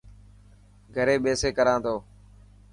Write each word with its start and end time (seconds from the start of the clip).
گهري 0.95 1.15
ٻيسي 1.23 1.49
ڪران 1.57 1.77
تو. 1.85 1.95